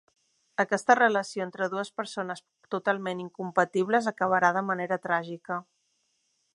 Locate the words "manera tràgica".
4.73-5.65